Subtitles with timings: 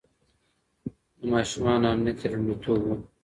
[1.19, 2.89] د ماشومانو امنيت يې لومړيتوب و.